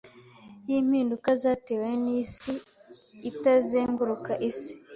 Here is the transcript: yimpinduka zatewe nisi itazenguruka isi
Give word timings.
yimpinduka 0.69 1.29
zatewe 1.41 1.89
nisi 2.03 2.51
itazenguruka 3.29 4.31
isi 4.49 4.73